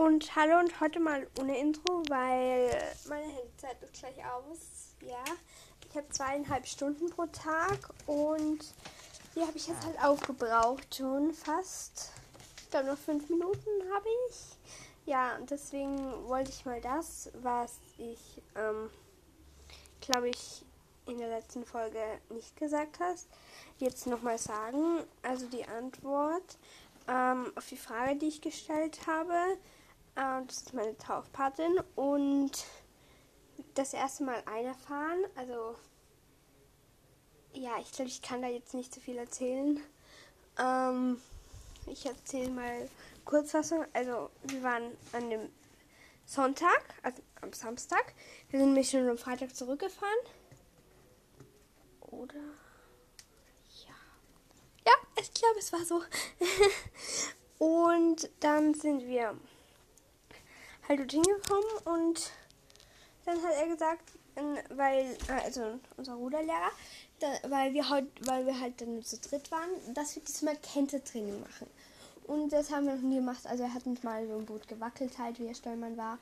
Und 0.00 0.34
hallo 0.34 0.58
und 0.58 0.80
heute 0.80 0.98
mal 0.98 1.26
ohne 1.38 1.58
Intro, 1.58 2.02
weil 2.08 2.70
meine 3.06 3.26
Handyzeit 3.26 3.82
ist 3.82 3.92
gleich 3.92 4.16
aus. 4.24 4.94
Ja, 5.02 5.22
ich 5.86 5.94
habe 5.94 6.08
zweieinhalb 6.08 6.66
Stunden 6.66 7.10
pro 7.10 7.26
Tag 7.26 7.90
und 8.06 8.60
die 9.36 9.42
habe 9.42 9.52
ich 9.56 9.66
jetzt 9.66 9.84
halt 9.84 10.02
aufgebraucht 10.02 10.94
schon 10.94 11.34
fast. 11.34 12.12
Ich 12.62 12.70
glaube 12.70 12.86
noch 12.86 12.96
fünf 12.96 13.28
Minuten 13.28 13.68
habe 13.94 14.06
ich. 14.30 14.56
Ja, 15.04 15.36
und 15.36 15.50
deswegen 15.50 16.26
wollte 16.26 16.48
ich 16.48 16.64
mal 16.64 16.80
das, 16.80 17.30
was 17.42 17.78
ich, 17.98 18.40
ähm, 18.56 18.88
glaube 20.00 20.30
ich, 20.30 20.64
in 21.08 21.18
der 21.18 21.28
letzten 21.28 21.66
Folge 21.66 22.00
nicht 22.30 22.56
gesagt 22.56 23.00
hast, 23.00 23.28
jetzt 23.76 24.06
nochmal 24.06 24.38
sagen. 24.38 25.04
Also 25.20 25.46
die 25.48 25.66
Antwort 25.66 26.56
ähm, 27.06 27.52
auf 27.54 27.68
die 27.68 27.76
Frage, 27.76 28.16
die 28.16 28.28
ich 28.28 28.40
gestellt 28.40 29.06
habe. 29.06 29.58
Äh, 30.20 30.44
das 30.46 30.58
ist 30.58 30.74
meine 30.74 30.96
Taufpatin 30.98 31.80
und 31.96 32.52
das 33.74 33.94
erste 33.94 34.24
Mal 34.24 34.42
einerfahren. 34.44 35.24
Also 35.34 35.76
ja, 37.52 37.78
ich 37.80 37.90
glaube, 37.92 38.10
ich 38.10 38.20
kann 38.20 38.42
da 38.42 38.48
jetzt 38.48 38.74
nicht 38.74 38.92
so 38.92 39.00
viel 39.00 39.16
erzählen. 39.16 39.80
Ähm, 40.58 41.20
ich 41.86 42.04
erzähle 42.04 42.50
mal 42.50 42.90
Kurzfassung. 43.24 43.84
Also 43.94 44.30
wir 44.44 44.62
waren 44.62 44.90
an 45.12 45.30
dem 45.30 45.48
Sonntag, 46.26 46.82
also 47.02 47.22
am 47.40 47.52
Samstag. 47.52 48.14
Wir 48.50 48.60
sind 48.60 48.74
mich 48.74 48.90
schon 48.90 49.08
am 49.08 49.18
Freitag 49.18 49.56
zurückgefahren. 49.56 50.18
Oder? 52.02 52.34
Ja. 53.86 53.94
Ja, 54.86 54.92
ich 55.18 55.32
glaube, 55.32 55.58
es 55.58 55.72
war 55.72 55.84
so. 55.84 56.02
und 57.58 58.28
dann 58.40 58.74
sind 58.74 59.06
wir 59.06 59.36
halt 60.90 61.00
dorthin 61.00 61.22
gekommen 61.22 61.68
und 61.84 62.30
dann 63.24 63.42
hat 63.42 63.52
er 63.54 63.68
gesagt, 63.68 64.12
weil, 64.70 65.16
also 65.44 65.78
unser 65.96 66.14
Ruderlehrer, 66.14 66.70
da, 67.20 67.28
weil 67.48 67.74
wir 67.74 67.88
halt, 67.88 68.06
weil 68.26 68.46
wir 68.46 68.58
halt 68.58 68.80
dann 68.80 69.02
zu 69.02 69.18
dritt 69.18 69.50
waren, 69.50 69.68
dass 69.94 70.16
wir 70.16 70.22
diesmal 70.24 70.56
Kente-Training 70.56 71.40
machen. 71.40 71.68
Und 72.24 72.52
das 72.52 72.70
haben 72.70 72.86
wir 72.86 72.94
noch 72.94 73.02
nie 73.02 73.16
gemacht. 73.16 73.46
Also 73.46 73.64
er 73.64 73.74
hat 73.74 73.86
uns 73.86 74.02
mal 74.02 74.26
so 74.26 74.38
ein 74.38 74.46
Boot 74.46 74.68
gewackelt 74.68 75.18
halt, 75.18 75.38
wie 75.38 75.46
der 75.46 75.54
Steuermann 75.54 75.96
war. 75.96 76.18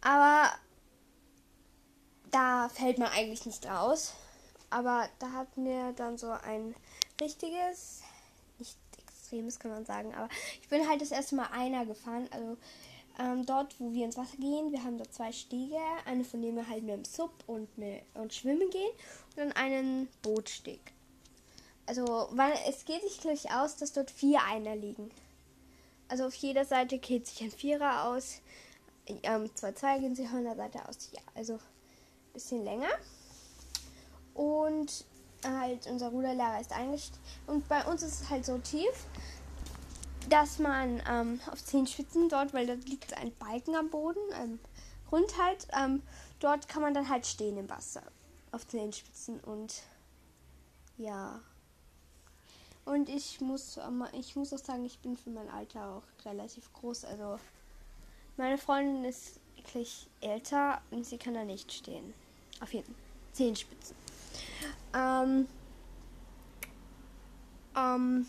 Aber 0.00 0.50
da 2.30 2.68
fällt 2.68 2.98
man 2.98 3.08
eigentlich 3.08 3.44
nicht 3.44 3.66
raus. 3.66 4.14
Aber 4.70 5.08
da 5.18 5.32
hatten 5.32 5.64
wir 5.64 5.92
dann 5.92 6.16
so 6.16 6.30
ein 6.30 6.74
richtiges, 7.20 8.02
nicht 8.58 8.78
extremes 8.98 9.58
kann 9.58 9.72
man 9.72 9.84
sagen, 9.84 10.14
aber 10.14 10.28
ich 10.62 10.68
bin 10.68 10.88
halt 10.88 11.02
das 11.02 11.10
erste 11.10 11.34
Mal 11.34 11.48
einer 11.52 11.84
gefahren. 11.84 12.28
Also 12.30 12.56
ähm, 13.18 13.44
dort, 13.44 13.78
wo 13.78 13.92
wir 13.92 14.04
ins 14.04 14.16
Wasser 14.16 14.36
gehen, 14.36 14.72
wir 14.72 14.82
haben 14.82 14.98
dort 14.98 15.12
zwei 15.12 15.32
Stege. 15.32 15.76
Eine 16.06 16.24
von 16.24 16.40
denen 16.42 16.56
wir 16.56 16.68
halt 16.68 16.82
mit 16.82 16.94
dem 16.94 17.04
Sub 17.04 17.32
und, 17.46 17.76
mit, 17.76 18.02
und 18.14 18.32
schwimmen 18.32 18.70
gehen. 18.70 18.90
Und 19.30 19.36
dann 19.36 19.52
einen 19.52 20.08
Bootsteg. 20.22 20.92
Also, 21.86 22.28
weil 22.30 22.52
es 22.68 22.84
geht 22.84 23.02
sich 23.02 23.20
gleich 23.20 23.52
aus, 23.52 23.76
dass 23.76 23.92
dort 23.92 24.10
vier 24.10 24.40
Einer 24.44 24.76
liegen. 24.76 25.10
Also 26.08 26.26
auf 26.26 26.34
jeder 26.34 26.64
Seite 26.64 26.98
geht 26.98 27.26
sich 27.26 27.42
ein 27.42 27.50
Vierer 27.50 28.04
aus. 28.04 28.40
Ähm, 29.06 29.50
zwei 29.54 29.72
Zweier 29.72 29.98
gehen 29.98 30.14
sich 30.14 30.28
von 30.28 30.44
der 30.44 30.56
Seite 30.56 30.88
aus. 30.88 31.10
Ja, 31.12 31.20
also 31.34 31.54
ein 31.54 31.60
bisschen 32.32 32.64
länger. 32.64 32.90
Und 34.34 35.04
halt 35.44 35.86
unser 35.86 36.08
Ruderlehrer 36.08 36.60
ist 36.60 36.72
eingestellt. 36.72 37.18
Und 37.46 37.68
bei 37.68 37.84
uns 37.84 38.02
ist 38.02 38.22
es 38.22 38.30
halt 38.30 38.44
so 38.44 38.58
tief, 38.58 39.06
dass 40.28 40.58
man 40.58 41.02
ähm, 41.08 41.40
auf 41.50 41.64
zehn 41.64 41.86
Spitzen 41.86 42.28
dort, 42.28 42.52
weil 42.52 42.66
da 42.66 42.74
liegt 42.74 43.16
ein 43.16 43.34
Balken 43.36 43.74
am 43.74 43.90
Boden, 43.90 44.20
ähm, 44.40 44.58
rund 45.10 45.38
halt, 45.38 45.66
ähm, 45.76 46.02
dort 46.38 46.68
kann 46.68 46.82
man 46.82 46.94
dann 46.94 47.08
halt 47.08 47.26
stehen 47.26 47.56
im 47.56 47.68
Wasser. 47.68 48.02
Auf 48.52 48.66
zehn 48.66 48.92
Spitzen 48.92 49.40
und 49.40 49.82
ja. 50.98 51.40
Und 52.84 53.08
ich 53.08 53.40
muss, 53.40 53.76
ähm, 53.76 54.04
ich 54.12 54.36
muss 54.36 54.52
auch 54.52 54.58
sagen, 54.58 54.84
ich 54.84 54.98
bin 54.98 55.16
für 55.16 55.30
mein 55.30 55.48
Alter 55.48 55.88
auch 55.88 56.26
relativ 56.26 56.72
groß. 56.72 57.04
Also 57.04 57.38
meine 58.36 58.58
Freundin 58.58 59.04
ist 59.04 59.38
wirklich 59.56 60.08
älter 60.20 60.80
und 60.90 61.06
sie 61.06 61.18
kann 61.18 61.34
da 61.34 61.44
nicht 61.44 61.72
stehen. 61.72 62.14
Auf 62.60 62.72
jeden 62.72 62.86
Fall. 62.86 63.02
Zehn 63.32 63.54
Spitzen. 63.54 63.94
Ähm, 64.92 65.46
ähm, 67.76 68.26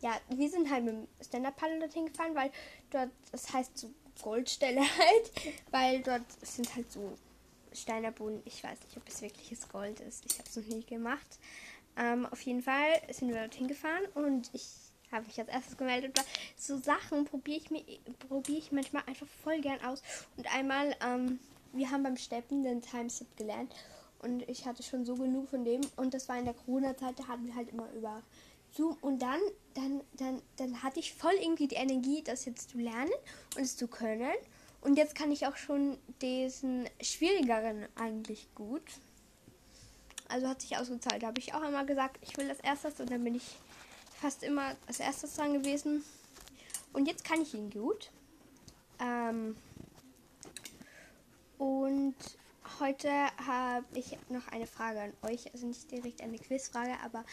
ja, 0.00 0.18
wir 0.28 0.48
sind 0.48 0.70
halt 0.70 0.84
mit 0.84 0.94
dem 0.94 1.08
Stand-Up-Paddle 1.20 1.80
dorthin 1.80 2.06
gefahren, 2.06 2.34
weil 2.34 2.50
dort, 2.90 3.10
das 3.32 3.52
heißt 3.52 3.76
so 3.76 3.90
Goldstelle 4.22 4.80
halt, 4.98 5.54
weil 5.70 6.00
dort 6.02 6.24
sind 6.42 6.74
halt 6.74 6.90
so 6.90 7.16
Steinerboden. 7.72 8.42
Ich 8.44 8.62
weiß 8.64 8.78
nicht, 8.84 8.96
ob 8.96 9.08
es 9.08 9.22
wirkliches 9.22 9.68
Gold 9.68 10.00
ist. 10.00 10.24
Ich 10.26 10.38
habe 10.38 10.48
es 10.48 10.56
noch 10.56 10.66
nie 10.66 10.84
gemacht. 10.84 11.38
Ähm, 11.96 12.26
auf 12.26 12.40
jeden 12.42 12.62
Fall 12.62 13.00
sind 13.10 13.28
wir 13.28 13.36
dorthin 13.36 13.68
gefahren 13.68 14.04
und 14.14 14.50
ich 14.52 14.66
habe 15.12 15.26
mich 15.26 15.38
als 15.38 15.48
erstes 15.48 15.76
gemeldet. 15.76 16.18
So 16.56 16.78
Sachen 16.78 17.24
probiere 17.24 17.58
ich 17.58 17.70
mir 17.70 17.84
ich 18.48 18.72
manchmal 18.72 19.02
einfach 19.06 19.26
voll 19.42 19.60
gern 19.60 19.80
aus. 19.84 20.02
Und 20.36 20.52
einmal, 20.54 20.94
ähm, 21.04 21.38
wir 21.72 21.90
haben 21.90 22.02
beim 22.02 22.16
Steppen 22.16 22.62
den 22.62 22.82
Timeslip 22.82 23.36
gelernt 23.36 23.74
und 24.20 24.48
ich 24.48 24.66
hatte 24.66 24.82
schon 24.82 25.04
so 25.04 25.14
genug 25.14 25.48
von 25.48 25.64
dem 25.64 25.80
und 25.96 26.14
das 26.14 26.28
war 26.28 26.38
in 26.38 26.44
der 26.44 26.54
Corona-Zeit, 26.54 27.18
da 27.18 27.28
hatten 27.28 27.46
wir 27.46 27.54
halt 27.54 27.70
immer 27.70 27.90
über 27.92 28.22
Zoom 28.72 28.96
und 29.00 29.20
dann, 29.20 29.40
dann, 29.74 30.00
dann, 30.14 30.42
dann 30.56 30.82
hatte 30.82 31.00
ich 31.00 31.14
voll 31.14 31.34
irgendwie 31.40 31.68
die 31.68 31.76
Energie, 31.76 32.22
das 32.22 32.44
jetzt 32.44 32.70
zu 32.70 32.78
lernen 32.78 33.10
und 33.56 33.62
es 33.62 33.76
zu 33.76 33.88
können. 33.88 34.32
Und 34.80 34.96
jetzt 34.96 35.14
kann 35.14 35.30
ich 35.30 35.46
auch 35.46 35.56
schon 35.56 35.98
diesen 36.22 36.88
schwierigeren 37.02 37.86
eigentlich 37.96 38.48
gut. 38.54 38.82
Also 40.28 40.48
hat 40.48 40.62
sich 40.62 40.76
ausgezahlt. 40.76 41.22
Da 41.22 41.28
habe 41.28 41.40
ich 41.40 41.54
auch 41.54 41.62
einmal 41.62 41.84
gesagt, 41.84 42.18
ich 42.22 42.36
will 42.36 42.48
das 42.48 42.60
erstes 42.60 43.00
und 43.00 43.10
dann 43.10 43.24
bin 43.24 43.34
ich 43.34 43.56
fast 44.20 44.42
immer 44.42 44.76
als 44.86 45.00
erstes 45.00 45.34
dran 45.34 45.52
gewesen. 45.52 46.04
Und 46.92 47.06
jetzt 47.06 47.24
kann 47.24 47.42
ich 47.42 47.54
ihn 47.54 47.70
gut. 47.70 48.10
Ähm 49.00 49.56
und 51.58 52.14
heute 52.78 53.10
habe 53.46 53.84
ich 53.94 54.16
noch 54.28 54.48
eine 54.48 54.66
Frage 54.66 55.00
an 55.00 55.12
euch. 55.22 55.52
Also 55.52 55.66
nicht 55.66 55.90
direkt 55.90 56.22
eine 56.22 56.38
Quizfrage, 56.38 56.94
aber 57.04 57.24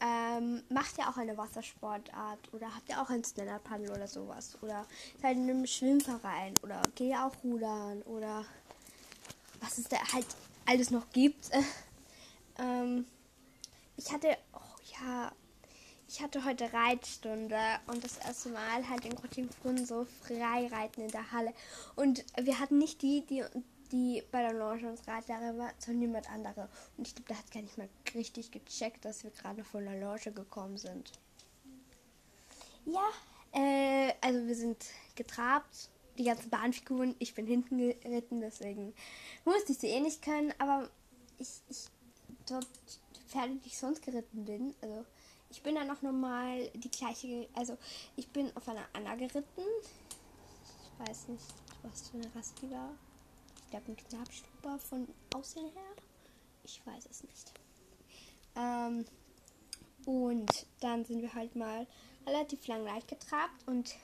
ähm, 0.00 0.62
macht 0.68 0.96
ihr 0.98 1.08
auch 1.08 1.16
eine 1.16 1.36
Wassersportart 1.36 2.52
oder 2.52 2.74
habt 2.74 2.88
ihr 2.88 3.00
auch 3.00 3.10
ein 3.10 3.22
Stand-Up-Paddle 3.22 3.90
oder 3.90 4.06
sowas? 4.06 4.56
Oder 4.62 4.86
seid 5.20 5.36
in 5.36 5.50
einem 5.50 5.66
Schwimmverein 5.66 6.54
oder 6.62 6.80
geht 6.94 7.10
ihr 7.10 7.24
auch 7.24 7.34
rudern 7.44 8.02
oder 8.02 8.44
was 9.60 9.78
es 9.78 9.88
da 9.88 9.98
halt 10.12 10.26
alles 10.66 10.90
noch 10.90 11.10
gibt. 11.10 11.50
ähm, 12.58 13.04
ich 13.96 14.10
hatte, 14.12 14.36
oh 14.54 15.02
ja, 15.02 15.32
ich 16.08 16.20
hatte 16.20 16.44
heute 16.44 16.72
Reitstunde 16.72 17.58
und 17.86 18.02
das 18.02 18.18
erste 18.18 18.48
Mal 18.48 18.88
halt 18.88 19.04
in 19.04 19.14
Grottingbrunn 19.14 19.84
so 19.84 20.06
frei 20.22 20.66
reiten 20.66 21.02
in 21.02 21.10
der 21.10 21.30
Halle. 21.30 21.52
Und 21.94 22.24
wir 22.40 22.58
hatten 22.58 22.78
nicht 22.78 23.02
die, 23.02 23.24
die 23.26 23.44
die 23.92 24.22
bei 24.30 24.42
der 24.42 24.58
Radlehrer 24.58 25.58
war, 25.58 25.72
sondern 25.78 26.02
jemand 26.02 26.30
andere. 26.30 26.68
Und 26.96 27.06
ich 27.06 27.14
glaube, 27.14 27.28
der 27.28 27.38
hat 27.38 27.50
gar 27.50 27.62
nicht 27.62 27.78
mal 27.78 27.88
richtig 28.14 28.50
gecheckt, 28.50 29.04
dass 29.04 29.24
wir 29.24 29.30
gerade 29.30 29.64
von 29.64 29.84
der 29.84 29.98
Lounge 29.98 30.32
gekommen 30.32 30.76
sind. 30.76 31.12
Ja, 32.86 33.08
äh, 33.52 34.12
also 34.20 34.46
wir 34.46 34.54
sind 34.54 34.84
getrabt, 35.16 35.90
die 36.18 36.24
ganzen 36.24 36.50
Bahnfiguren. 36.50 37.14
Ich 37.18 37.34
bin 37.34 37.46
hinten 37.46 37.78
geritten, 37.78 38.40
deswegen 38.40 38.94
musste 39.44 39.72
ich 39.72 39.78
sie 39.78 39.88
eh 39.88 40.00
nicht 40.00 40.22
können. 40.22 40.52
Aber 40.58 40.88
ich, 41.38 41.48
ich 41.68 41.88
dort 42.48 42.66
Pferde, 43.28 43.54
die 43.56 43.68
ich 43.68 43.78
sonst 43.78 44.02
geritten 44.02 44.44
bin, 44.44 44.74
also 44.80 45.04
ich 45.50 45.62
bin 45.62 45.74
dann 45.74 45.90
auch 45.90 46.02
nochmal 46.02 46.68
die 46.74 46.90
gleiche, 46.90 47.48
also 47.54 47.76
ich 48.16 48.28
bin 48.28 48.56
auf 48.56 48.68
einer 48.68 48.86
Anna 48.92 49.16
geritten. 49.16 49.62
Ich 49.82 51.08
weiß 51.08 51.28
nicht, 51.28 51.44
was 51.82 52.08
für 52.08 52.18
eine 52.18 52.34
Rasse 52.34 52.54
die 52.62 52.70
war 52.70 52.90
ein 53.78 53.96
Knabenstupper 53.96 54.78
von 54.78 55.08
Aussehen 55.34 55.70
her. 55.72 56.02
Ich 56.64 56.84
weiß 56.86 57.06
es 57.10 57.24
nicht. 57.24 57.52
Ähm, 58.56 59.04
und 60.06 60.66
dann 60.80 61.04
sind 61.04 61.22
wir 61.22 61.34
halt 61.34 61.56
mal 61.56 61.86
relativ 62.26 62.66
lang 62.66 62.84
leicht 62.84 63.08
getrabt 63.08 63.66
und 63.66 63.94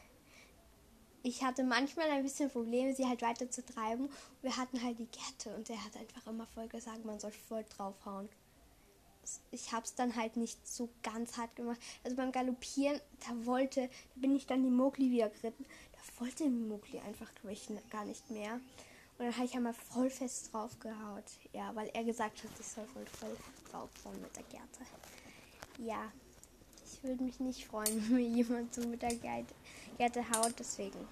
ich 1.22 1.42
hatte 1.42 1.64
manchmal 1.64 2.08
ein 2.10 2.22
bisschen 2.22 2.50
Probleme, 2.50 2.94
sie 2.94 3.06
halt 3.06 3.20
weiter 3.20 3.50
zu 3.50 3.64
treiben. 3.64 4.08
Wir 4.42 4.56
hatten 4.56 4.80
halt 4.82 4.98
die 5.00 5.08
Gerte 5.08 5.54
und 5.56 5.68
er 5.68 5.84
hat 5.84 5.96
einfach 5.96 6.24
immer 6.28 6.46
voll 6.46 6.68
gesagt, 6.68 7.04
man 7.04 7.18
soll 7.18 7.32
voll 7.32 7.64
draufhauen. 7.76 8.28
Ich 9.50 9.72
habe 9.72 9.84
es 9.84 9.96
dann 9.96 10.14
halt 10.14 10.36
nicht 10.36 10.68
so 10.68 10.88
ganz 11.02 11.36
hart 11.36 11.56
gemacht. 11.56 11.80
Also 12.04 12.16
beim 12.16 12.30
Galoppieren, 12.30 13.00
da 13.26 13.44
wollte, 13.44 13.88
da 13.88 14.20
bin 14.20 14.36
ich 14.36 14.46
dann 14.46 14.62
die 14.62 14.70
Mogli 14.70 15.10
wieder 15.10 15.28
geritten. 15.30 15.66
Da 15.92 16.20
wollte 16.20 16.44
die 16.44 16.50
Mogli 16.50 17.00
einfach, 17.00 17.32
ich, 17.50 17.68
gar 17.90 18.04
nicht 18.04 18.30
mehr. 18.30 18.60
Und 19.18 19.24
dann 19.24 19.34
habe 19.34 19.46
ich 19.46 19.54
einmal 19.54 19.74
voll 19.74 20.10
fest 20.10 20.52
drauf 20.52 20.78
gehaut. 20.78 21.24
Ja, 21.52 21.74
weil 21.74 21.88
er 21.94 22.04
gesagt 22.04 22.42
hat, 22.44 22.50
ich 22.58 22.66
soll 22.66 22.86
voll, 22.86 23.06
voll 23.06 23.36
draufhauen 23.70 24.20
mit 24.20 24.36
der 24.36 24.42
Gerte. 24.44 24.84
Ja, 25.78 26.12
ich 26.84 27.02
würde 27.02 27.22
mich 27.22 27.40
nicht 27.40 27.66
freuen, 27.66 28.02
wenn 28.08 28.16
mir 28.16 28.28
jemand 28.28 28.74
so 28.74 28.86
mit 28.86 29.02
der 29.02 29.14
Gerte 29.96 30.30
haut. 30.30 30.54
Deswegen 30.58 31.06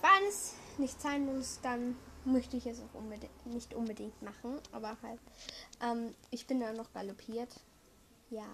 wenn 0.00 0.28
es 0.28 0.54
nicht 0.78 1.00
sein 1.00 1.26
muss, 1.26 1.60
dann 1.62 1.96
möchte 2.24 2.56
ich 2.56 2.66
es 2.66 2.80
auch 2.80 2.94
unbedingt, 2.94 3.46
nicht 3.46 3.74
unbedingt 3.74 4.20
machen. 4.22 4.60
Aber 4.72 4.96
halt, 5.02 5.20
ähm, 5.82 6.14
ich 6.30 6.46
bin 6.46 6.60
dann 6.60 6.76
noch 6.76 6.92
galoppiert. 6.92 7.60
Ja. 8.30 8.46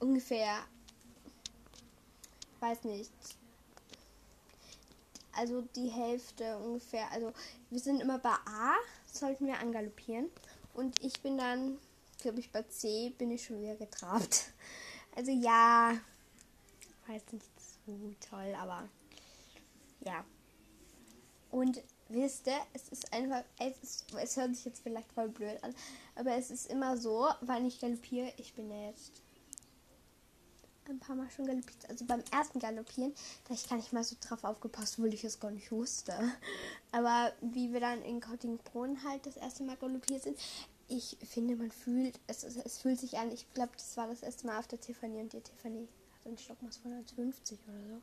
Ungefähr, 0.00 0.64
weiß 2.60 2.84
nicht, 2.84 3.12
also 5.36 5.62
die 5.76 5.88
Hälfte 5.88 6.58
ungefähr. 6.58 7.10
Also 7.12 7.32
wir 7.70 7.80
sind 7.80 8.00
immer 8.00 8.18
bei 8.18 8.30
A, 8.30 8.74
sollten 9.06 9.46
wir 9.46 9.58
angaloppieren. 9.58 10.30
Und 10.74 11.02
ich 11.02 11.20
bin 11.20 11.38
dann, 11.38 11.78
glaube 12.18 12.40
ich, 12.40 12.50
bei 12.50 12.62
C 12.62 13.10
bin 13.18 13.30
ich 13.30 13.44
schon 13.44 13.60
wieder 13.60 13.76
getrabt. 13.76 14.52
Also 15.14 15.30
ja, 15.30 15.94
weiß 17.06 17.22
nicht 17.32 17.44
so 17.84 18.14
toll, 18.30 18.54
aber 18.58 18.88
ja. 20.00 20.24
Und 21.50 21.82
wisst 22.08 22.46
ihr, 22.46 22.58
es 22.72 22.88
ist 22.88 23.12
einfach, 23.12 23.42
es, 23.58 23.76
ist, 23.82 24.14
es 24.14 24.36
hört 24.38 24.56
sich 24.56 24.64
jetzt 24.64 24.82
vielleicht 24.82 25.12
voll 25.12 25.28
blöd 25.28 25.62
an, 25.62 25.74
aber 26.14 26.34
es 26.36 26.50
ist 26.50 26.70
immer 26.70 26.96
so, 26.96 27.28
weil 27.42 27.66
ich 27.66 27.78
galoppiere, 27.78 28.32
ich 28.38 28.54
bin 28.54 28.70
ja 28.70 28.88
jetzt 28.88 29.20
ein 30.88 30.98
paar 30.98 31.16
Mal 31.16 31.30
schon 31.30 31.46
galoppiert. 31.46 31.88
Also 31.88 32.04
beim 32.04 32.22
ersten 32.30 32.58
Galoppieren, 32.58 33.14
da 33.48 33.54
ich 33.54 33.68
gar 33.68 33.76
nicht 33.76 33.92
mal 33.92 34.04
so 34.04 34.16
drauf 34.20 34.44
aufgepasst, 34.44 35.00
weil 35.00 35.14
ich 35.14 35.24
es 35.24 35.40
gar 35.40 35.50
nicht 35.50 35.70
wusste. 35.72 36.14
Aber 36.92 37.32
wie 37.40 37.72
wir 37.72 37.80
dann 37.80 38.02
in 38.02 38.20
Kottingbrunn 38.20 39.02
halt 39.04 39.26
das 39.26 39.36
erste 39.36 39.62
Mal 39.62 39.76
galoppiert 39.76 40.22
sind, 40.22 40.38
ich 40.88 41.16
finde, 41.24 41.56
man 41.56 41.70
fühlt, 41.70 42.18
es, 42.26 42.44
es 42.44 42.78
fühlt 42.78 43.00
sich 43.00 43.16
an, 43.16 43.30
ich 43.30 43.50
glaube, 43.54 43.72
das 43.76 43.96
war 43.96 44.08
das 44.08 44.22
erste 44.22 44.46
Mal 44.46 44.58
auf 44.58 44.66
der 44.66 44.80
Tiffany 44.80 45.20
und 45.20 45.32
die 45.32 45.40
Tiffany 45.40 45.88
hat 46.12 46.26
einen 46.26 46.38
Stockmaß 46.38 46.76
von 46.78 46.92
150 46.92 47.58
oder 47.68 48.00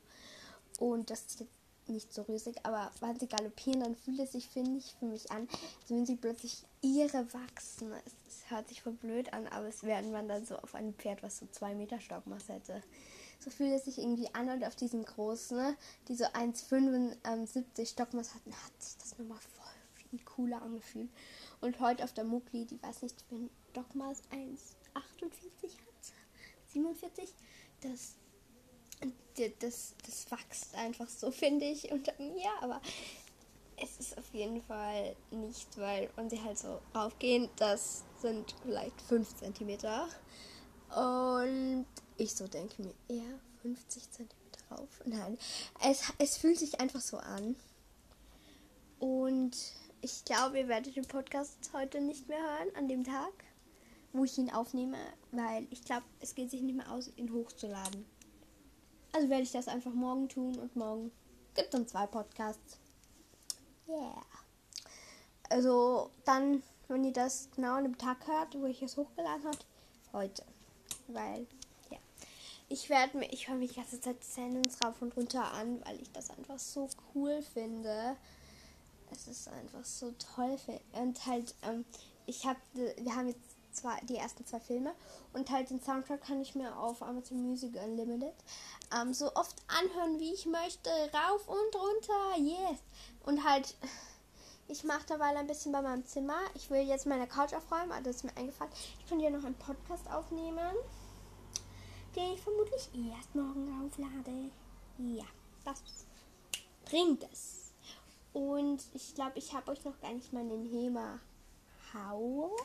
so. 0.80 0.86
Und 0.86 1.10
das 1.10 1.46
nicht 1.90 2.14
so 2.14 2.24
rüsig, 2.24 2.56
aber 2.64 2.92
wenn 3.02 3.20
sie 3.20 3.28
galoppieren, 3.28 3.82
dann 3.82 3.96
fühlt 3.96 4.20
es 4.20 4.34
sich, 4.34 4.48
finde 4.48 4.78
ich, 4.78 4.96
für 5.00 5.06
mich 5.06 5.32
an, 5.32 5.48
als 5.82 5.90
wenn 5.90 6.06
sie 6.06 6.16
plötzlich 6.16 6.64
ihre 6.82 7.34
wachsen. 7.34 7.92
Es, 8.06 8.14
es, 8.28 8.52
hört 8.52 8.68
sich 8.68 8.82
voll 8.82 8.94
blöd 8.94 9.32
an, 9.32 9.48
aber 9.48 9.68
es 9.68 9.84
werden 9.84 10.12
man 10.12 10.28
dann 10.28 10.46
so 10.46 10.56
auf 10.58 10.74
einem 10.74 10.94
Pferd, 10.96 11.22
was 11.22 11.38
so 11.38 11.46
zwei 11.52 11.76
Meter 11.76 12.00
Stockmaß 12.00 12.50
hätte. 12.50 12.82
So 13.40 13.52
fühlt 13.52 13.74
es 13.74 13.86
sich 13.86 14.00
irgendwie 14.00 14.34
an 14.34 14.50
und 14.50 14.64
auf 14.66 14.76
diesem 14.76 15.06
großen, 15.06 15.56
ne, 15.56 15.78
die 16.08 16.16
so 16.16 16.26
1,75 16.26 17.86
Stockmaß 17.86 18.34
hatten, 18.34 18.52
hat 18.52 18.82
sich 18.82 18.98
das 18.98 19.18
nochmal 19.18 19.38
voll 19.38 19.70
viel 20.10 20.20
cooler 20.24 20.62
angefühlt. 20.62 21.10
Und 21.62 21.80
heute 21.80 22.04
auf 22.04 22.14
der 22.14 22.24
Muckli, 22.24 22.66
die 22.66 22.82
weiß 22.82 23.02
nicht, 23.04 23.24
wenn 23.30 23.50
Stockmaß 23.72 24.24
1,48 24.32 24.56
hat, 25.64 26.14
47, 26.68 27.34
das 27.82 28.16
das, 29.60 29.96
das 30.06 30.32
wächst 30.32 30.76
einfach 30.76 31.08
so, 31.08 31.32
finde 31.32 31.66
ich, 31.66 31.92
unter 31.92 32.14
mir. 32.20 32.50
Aber 32.62 32.82
es 33.78 33.98
ist 33.98 34.18
auf 34.18 34.34
jeden 34.34 34.62
Fall 34.64 35.16
nicht, 35.32 35.78
weil, 35.78 36.10
wenn 36.16 36.30
sie 36.30 36.42
halt 36.42 36.58
so 36.58 36.82
raufgehen, 36.94 37.50
das 37.56 38.04
sind 38.22 38.56
vielleicht 38.64 39.00
5 39.02 39.36
cm. 39.36 39.78
Und 40.96 41.86
ich 42.18 42.34
so 42.34 42.48
denke 42.48 42.82
mir, 42.82 42.94
eher 43.08 43.40
50 43.62 44.12
cm 44.12 44.28
rauf. 44.72 45.02
Nein, 45.06 45.38
es, 45.84 46.04
es 46.18 46.38
fühlt 46.38 46.60
sich 46.60 46.80
einfach 46.80 47.02
so 47.02 47.18
an. 47.18 47.56
Und 49.00 49.56
ich 50.02 50.26
glaube, 50.26 50.60
ihr 50.60 50.68
werdet 50.68 50.96
den 50.96 51.06
Podcast 51.06 51.58
heute 51.74 52.02
nicht 52.02 52.28
mehr 52.28 52.42
hören 52.42 52.76
an 52.76 52.88
dem 52.88 53.04
Tag, 53.04 53.32
wo 54.14 54.26
ich 54.26 54.38
ihn 54.38 54.50
aufnehme, 54.50 54.98
weil 55.32 55.68
ich 55.72 55.84
glaube, 55.84 56.06
es 56.20 56.36
geht 56.36 56.52
sich 56.52 56.62
nicht 56.62 56.76
mehr 56.76 56.92
aus, 56.92 57.10
ihn 57.16 57.34
hochzuladen. 57.34 58.06
Also 59.12 59.30
werde 59.30 59.44
ich 59.44 59.52
das 59.52 59.68
einfach 59.68 59.94
morgen 59.94 60.30
tun 60.30 60.58
und 60.60 60.76
morgen 60.76 61.12
gibt 61.56 61.68
es 61.68 61.72
dann 61.72 61.88
zwei 61.88 62.06
Podcasts. 62.06 62.78
Yeah. 63.88 64.22
Also 65.50 66.12
dann, 66.26 66.62
wenn 66.88 67.04
ihr 67.04 67.14
das 67.14 67.50
genau 67.56 67.76
an 67.76 67.84
dem 67.84 67.98
Tag 67.98 68.28
hört, 68.28 68.54
wo 68.56 68.66
ich 68.66 68.82
es 68.84 68.98
hochgeladen 68.98 69.46
habe, 69.46 69.58
heute. 70.14 70.44
Weil, 71.08 71.48
ja. 71.90 71.98
Ich 72.68 72.90
werde 72.90 73.18
mir, 73.18 73.32
ich 73.34 73.48
höre 73.48 73.56
mich 73.56 73.72
die 73.72 73.78
ganze 73.78 74.00
Zeit 74.00 74.24
Sendungen 74.24 74.70
rauf 74.84 75.02
und 75.02 75.18
runter 75.18 75.52
an, 75.54 75.84
weil 75.86 76.00
ich 76.00 76.12
das 76.12 76.30
einfach 76.30 76.60
so 76.60 76.88
cool 77.16 77.42
finde. 77.42 78.16
Es 79.12 79.28
ist 79.28 79.48
einfach 79.48 79.84
so 79.84 80.14
toll. 80.36 80.56
Und 80.94 81.26
halt, 81.26 81.56
ähm, 81.64 81.84
ich 82.28 82.46
habe, 82.46 82.60
wir 82.74 83.16
haben 83.16 83.28
jetzt 83.28 83.49
zwei, 83.72 84.00
die 84.02 84.16
ersten 84.16 84.46
zwei 84.46 84.60
Filme 84.60 84.94
und 85.34 85.50
halt 85.50 85.70
den 85.70 85.82
Soundtrack 85.82 86.22
kann 86.22 86.42
ich 86.42 86.56
mir 86.56 86.78
auf 86.78 87.02
Amazon 87.02 87.42
Music 87.42 87.76
Unlimited 87.76 88.34
ähm, 88.96 89.14
so 89.14 89.34
oft 89.36 89.56
anhören, 89.68 90.20
wie 90.20 90.34
ich 90.34 90.46
möchte, 90.46 90.90
rauf 91.14 91.48
und 91.48 91.76
runter, 91.76 92.38
yes. 92.38 92.80
Und 93.26 93.44
halt, 93.44 93.76
ich 94.68 94.84
mache 94.84 95.06
dabei 95.08 95.36
ein 95.38 95.48
bisschen 95.48 95.72
bei 95.72 95.82
meinem 95.82 96.06
Zimmer. 96.06 96.40
Ich 96.56 96.70
will 96.70 96.82
jetzt 96.82 97.06
meine 97.06 97.28
Couch 97.28 97.54
aufräumen, 97.54 97.92
also 97.92 98.10
ist 98.10 98.24
mir 98.24 98.36
eingefallen. 98.36 98.72
Ich 99.00 99.08
könnte 99.08 99.26
ja 99.26 99.32
noch 99.32 99.44
einen 99.44 99.56
Podcast 99.56 100.10
aufnehmen, 100.12 100.76
den 102.16 102.34
ich 102.34 102.42
vermutlich 102.42 102.90
erst 103.16 103.36
morgen 103.36 103.86
auflade. 103.86 104.52
Ja, 104.98 105.26
das 105.66 105.82
bringt 106.86 107.24
es. 107.32 107.72
Und 108.34 108.84
ich 108.94 109.16
glaube, 109.16 109.38
ich 109.38 109.54
habe 109.54 109.72
euch 109.72 109.84
noch 109.86 110.00
gar 110.02 110.14
nicht 110.14 110.34
mal 110.34 110.48
den 110.48 110.66
HEMA 110.66 111.20
Hau 111.94 112.56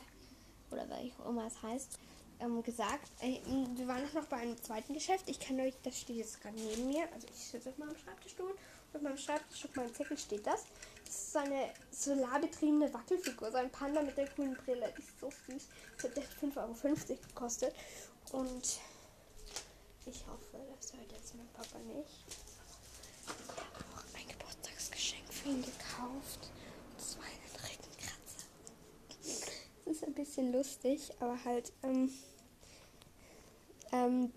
oder 0.71 0.87
wie 0.89 1.11
auch 1.19 1.29
immer 1.29 1.47
es 1.47 1.61
heißt, 1.61 1.99
ähm, 2.39 2.61
gesagt. 2.63 3.11
Äh, 3.21 3.39
wir 3.75 3.87
waren 3.87 4.03
noch 4.13 4.25
bei 4.25 4.37
einem 4.37 4.61
zweiten 4.61 4.93
Geschäft. 4.93 5.29
Ich 5.29 5.39
kann 5.39 5.59
euch, 5.59 5.73
das 5.83 5.99
steht 5.99 6.17
jetzt 6.17 6.41
gerade 6.41 6.55
neben 6.59 6.87
mir. 6.87 7.11
Also 7.13 7.27
ich 7.27 7.39
sitze 7.39 7.69
auf 7.69 7.77
meinem 7.77 7.97
Schreibtischstuhl. 7.97 8.55
Auf 8.93 9.01
meinem 9.01 9.17
Schreibtisch, 9.17 9.65
auf 9.65 9.75
meinem 9.75 9.93
Zettel 9.93 10.17
steht 10.17 10.47
das. 10.47 10.65
Das 11.05 11.15
ist 11.15 11.37
eine 11.37 11.69
solarbetriebene 11.91 12.93
Wackelfigur. 12.93 13.51
So 13.51 13.57
ein 13.57 13.69
Panda 13.69 14.01
mit 14.01 14.17
der 14.17 14.27
grünen 14.27 14.55
Brille. 14.55 14.93
Die 14.97 15.01
ist 15.01 15.19
so 15.19 15.29
süß. 15.29 15.67
Das 16.01 16.11
hat 16.11 16.17
5,50 16.41 16.57
Euro 16.57 17.19
gekostet. 17.27 17.75
Und 18.31 18.79
ich 20.05 20.25
hoffe, 20.27 20.57
das 20.77 20.93
hört 20.93 21.11
jetzt 21.11 21.35
mein 21.35 21.47
Papa 21.49 21.79
nicht. 21.79 22.25
Ich 23.27 23.49
habe 23.49 23.85
auch 23.95 24.19
ein 24.19 24.27
Geburtstagsgeschenk 24.27 25.33
für 25.33 25.49
ihn 25.49 25.61
gekauft. 25.61 26.49
ist 29.94 29.94
ein 30.05 30.13
bisschen 30.13 30.51
lustig, 30.51 31.11
aber 31.19 31.37
halt, 31.43 31.71
ähm, 31.83 32.11
ähm, 33.91 34.31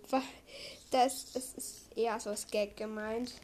das, 0.90 1.32
das 1.32 1.54
ist 1.54 1.96
eher 1.96 2.18
so 2.20 2.30
als 2.30 2.46
Gag 2.46 2.76
gemeint. 2.76 3.34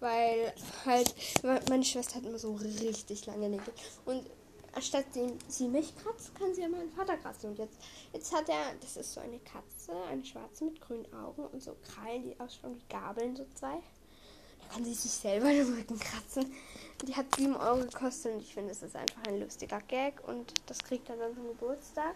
Weil 0.00 0.54
halt, 0.84 1.12
meine 1.42 1.84
Schwester 1.84 2.16
hat 2.16 2.24
immer 2.24 2.38
so 2.38 2.54
richtig 2.54 3.26
lange 3.26 3.48
Nägel. 3.48 3.72
Und 4.04 4.24
anstatt 4.72 5.06
sie, 5.48 5.66
mich 5.66 5.96
kratzt, 5.96 6.34
kann 6.36 6.54
sie 6.54 6.62
ja 6.62 6.68
meinen 6.68 6.92
Vater 6.92 7.16
kratzen. 7.16 7.50
Und 7.50 7.58
jetzt, 7.58 7.78
jetzt 8.12 8.32
hat 8.32 8.48
er, 8.48 8.74
das 8.80 8.96
ist 8.96 9.12
so 9.12 9.20
eine 9.20 9.40
Katze, 9.40 9.92
eine 10.08 10.24
schwarze 10.24 10.66
mit 10.66 10.80
grünen 10.80 11.12
Augen 11.12 11.46
und 11.46 11.62
so 11.62 11.76
Krallen, 11.82 12.22
die 12.22 12.38
ausschauen 12.38 12.76
wie 12.76 12.88
Gabeln, 12.88 13.34
so 13.34 13.44
zwei. 13.54 13.78
Kann 14.72 14.84
sie 14.84 14.94
sich 14.94 15.12
selber 15.12 15.48
den 15.52 15.74
Rücken 15.74 15.98
kratzen. 15.98 16.52
Die 17.06 17.14
hat 17.14 17.26
7 17.36 17.56
Euro 17.56 17.80
gekostet 17.80 18.34
und 18.34 18.40
ich 18.40 18.54
finde, 18.54 18.72
es 18.72 18.82
ist 18.82 18.96
einfach 18.96 19.22
ein 19.28 19.40
lustiger 19.40 19.80
Gag 19.82 20.26
und 20.26 20.52
das 20.66 20.78
kriegt 20.78 21.08
er 21.08 21.16
dann 21.16 21.34
zum 21.34 21.46
Geburtstag. 21.46 22.14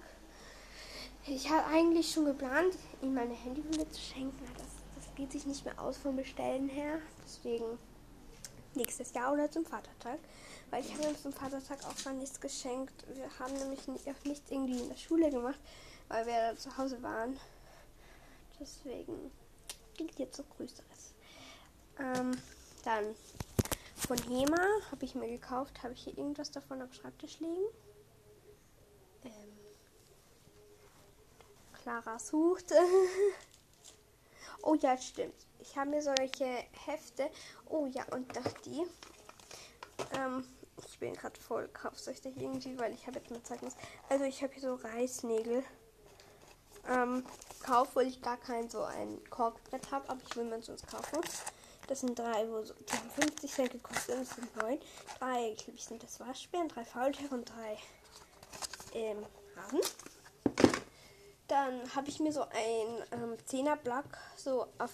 Ich 1.24 1.48
habe 1.48 1.64
eigentlich 1.66 2.10
schon 2.10 2.24
geplant, 2.24 2.76
ihm 3.00 3.14
meine 3.14 3.34
Handyhülle 3.34 3.88
zu 3.88 4.00
schenken. 4.00 4.44
Das, 4.58 4.66
das 4.96 5.14
geht 5.14 5.30
sich 5.30 5.46
nicht 5.46 5.64
mehr 5.64 5.80
aus 5.80 5.96
vom 5.98 6.16
Bestellen 6.16 6.68
her. 6.68 6.98
Deswegen 7.24 7.78
nächstes 8.74 9.12
Jahr 9.12 9.32
oder 9.32 9.48
zum 9.48 9.64
Vatertag. 9.64 10.18
Weil 10.70 10.84
ich 10.84 10.92
habe 10.92 11.04
ihm 11.04 11.16
zum 11.16 11.32
Vatertag 11.32 11.84
auch 11.84 12.04
gar 12.04 12.14
nichts 12.14 12.40
geschenkt. 12.40 13.04
Wir 13.14 13.28
haben 13.38 13.54
nämlich 13.54 13.86
nicht, 13.86 14.08
auch 14.08 14.24
nichts 14.24 14.50
irgendwie 14.50 14.80
in 14.80 14.88
der 14.88 14.96
Schule 14.96 15.30
gemacht, 15.30 15.60
weil 16.08 16.26
wir 16.26 16.56
zu 16.56 16.76
Hause 16.76 17.00
waren. 17.02 17.38
Deswegen 18.58 19.30
gibt 19.96 20.18
jetzt 20.18 20.36
so 20.36 20.44
Größeres. 20.56 21.11
Ähm, 21.98 22.36
dann 22.84 23.14
von 23.96 24.18
Hema 24.18 24.60
habe 24.90 25.04
ich 25.04 25.14
mir 25.14 25.28
gekauft. 25.28 25.82
Habe 25.82 25.94
ich 25.94 26.04
hier 26.04 26.16
irgendwas 26.18 26.50
davon 26.50 26.80
am 26.82 26.92
Schreibtisch 26.92 27.38
liegen? 27.40 27.64
Ähm, 29.24 29.52
Clara 31.82 32.18
sucht. 32.18 32.72
oh 34.62 34.74
ja, 34.74 34.96
stimmt. 34.96 35.46
Ich 35.60 35.76
habe 35.76 35.90
mir 35.90 36.02
solche 36.02 36.64
Hefte. 36.86 37.30
Oh 37.66 37.86
ja, 37.86 38.04
und 38.12 38.36
doch 38.36 38.52
die. 38.64 38.82
Ähm, 40.18 40.44
ich 40.86 40.98
bin 40.98 41.14
gerade 41.14 41.38
voll 41.40 41.68
kaufsüchtig 41.68 42.36
irgendwie, 42.36 42.78
weil 42.78 42.92
ich 42.92 43.06
habe 43.06 43.18
jetzt 43.18 43.30
mal 43.30 43.42
Zeugnis. 43.42 43.76
Also 44.08 44.24
ich 44.24 44.42
habe 44.42 44.52
hier 44.52 44.62
so 44.62 44.74
Reißnägel. 44.74 45.62
Ähm, 46.88 47.24
kauf, 47.62 47.94
weil 47.94 48.08
ich 48.08 48.20
gar 48.20 48.36
kein 48.36 48.68
so 48.68 48.82
ein 48.82 49.22
Korkbrett 49.30 49.92
habe, 49.92 50.08
aber 50.08 50.20
ich 50.28 50.36
will 50.36 50.44
mir 50.44 50.60
sonst 50.62 50.88
kaufen. 50.88 51.20
Das 51.92 52.00
sind 52.00 52.18
drei, 52.18 52.48
wo 52.48 52.62
so, 52.62 52.72
die 52.72 52.92
haben 52.94 53.10
50 53.10 53.52
Cent 53.52 53.70
gekostet. 53.72 54.18
Das 54.18 54.30
sind 54.30 54.56
neun. 54.56 54.78
Drei, 55.18 55.54
glaube 55.58 55.74
ich, 55.74 55.84
sind 55.84 56.02
das 56.02 56.18
Waschbären, 56.20 56.66
drei 56.66 56.86
Faultiere 56.86 57.34
und 57.34 57.44
drei 57.44 57.76
ähm, 58.94 59.18
Hasen. 59.54 59.80
Dann 61.48 61.94
habe 61.94 62.08
ich 62.08 62.18
mir 62.18 62.32
so 62.32 62.44
ein 62.44 63.02
ähm, 63.12 63.36
10er 63.46 63.76
Block 63.76 64.06
so 64.36 64.62
auf, 64.78 64.90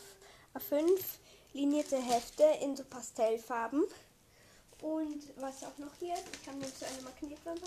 auf 0.54 0.62
5 0.64 1.20
linierte 1.52 1.98
Hefte 1.98 2.42
in 2.62 2.74
so 2.74 2.82
Pastellfarben. 2.82 3.84
Und 4.82 5.22
was 5.36 5.62
auch 5.62 5.78
noch 5.78 5.94
hier, 6.00 6.14
ich 6.14 6.48
habe 6.48 6.58
nämlich 6.58 6.74
so 6.74 6.84
eine 6.84 7.02
Magnetwand 7.02 7.60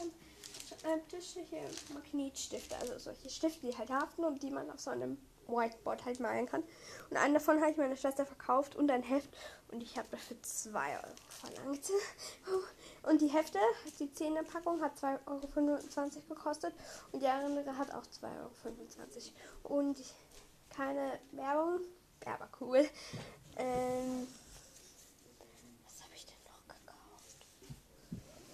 beim 0.84 1.08
Tisch, 1.08 1.36
hier 1.50 1.70
Magnetstifte, 1.94 2.76
also 2.80 3.00
solche 3.00 3.30
Stifte, 3.30 3.68
die 3.68 3.78
halt 3.78 3.92
haften 3.92 4.26
und 4.26 4.44
die 4.44 4.52
man 4.52 4.70
auf 4.70 4.82
so 4.82 4.90
einem 4.90 5.18
Whiteboard 5.52 6.06
halt 6.06 6.20
malen 6.20 6.48
kann. 6.48 6.64
Und 7.10 7.18
einen 7.18 7.34
davon 7.34 7.60
habe 7.62 7.72
ich 7.72 7.78
meiner 7.78 7.96
Schwester 7.96 8.26
verkauft 8.26 8.76
und 8.76 8.90
ein 8.92 9.04
Heft 9.04 9.30
und 9.72 9.82
ich 9.82 9.98
habe 9.98 10.08
dafür 10.12 10.42
2 10.42 10.96
Euro 10.96 11.16
verlangt. 11.30 11.86
Und 13.04 13.20
die 13.20 13.30
Hefte, 13.30 13.58
die 14.00 14.10
10er 14.10 14.44
Packung 14.44 14.80
hat 14.80 14.96
2,25 14.96 15.26
Euro 15.28 15.40
gekostet 16.30 16.74
und 17.12 17.24
die 17.24 17.28
andere 17.28 17.76
hat 17.76 17.92
auch 17.96 18.04
2,25 18.04 19.32
Euro. 19.64 19.80
Und 19.80 19.98
keine 20.70 21.20
Werbung, 21.32 21.80
aber 22.26 22.48
cool. 22.60 22.88
Ähm, 23.58 24.28
was 25.84 26.04
habe 26.04 26.14
ich 26.16 26.26
denn 26.26 26.36
noch 26.46 26.68
gekauft? 26.68 27.46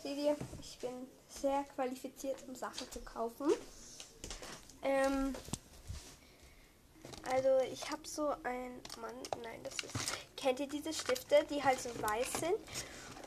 Seht 0.02 0.18
ihr, 0.18 0.38
ich 0.62 0.80
bin 0.80 1.08
sehr 1.28 1.64
qualifiziert, 1.76 2.44
um 2.48 2.56
Sachen 2.56 2.90
zu 2.90 3.02
kaufen. 3.02 3.52
Ähm, 4.84 5.36
also 7.32 7.60
ich 7.72 7.90
habe 7.90 8.02
so 8.08 8.30
ein, 8.44 8.80
Mann, 9.02 9.16
nein, 9.44 9.60
das 9.64 9.76
ist, 9.76 9.96
kennt 10.36 10.60
ihr 10.60 10.68
diese 10.68 10.94
Stifte, 10.94 11.46
die 11.50 11.64
halt 11.64 11.80
so 11.82 11.90
weiß 12.02 12.32
sind 12.40 12.58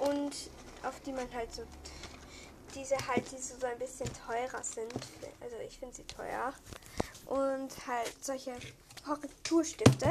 und 0.00 0.34
auf 0.82 1.00
die 1.00 1.12
man 1.12 1.32
halt 1.34 1.52
so, 1.52 1.62
diese 2.74 2.96
halt, 3.08 3.30
die 3.30 3.38
so 3.38 3.54
ein 3.66 3.78
bisschen 3.78 4.08
teurer 4.26 4.62
sind. 4.62 4.92
Also 5.40 5.56
ich 5.66 5.78
finde 5.78 5.96
sie 5.96 6.04
teuer. 6.04 6.52
Und 7.26 7.86
halt 7.86 8.12
solche 8.20 8.56
Korrekturstifte. 9.04 10.08